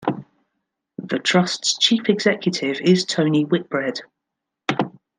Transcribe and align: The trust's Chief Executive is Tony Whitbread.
The 0.97 1.19
trust's 1.19 1.77
Chief 1.77 2.09
Executive 2.09 2.81
is 2.83 3.05
Tony 3.05 3.45
Whitbread. 3.45 4.01